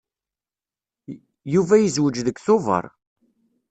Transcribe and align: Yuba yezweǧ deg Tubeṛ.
Yuba 1.53 1.75
yezweǧ 1.79 2.15
deg 2.23 2.37
Tubeṛ. 2.45 2.85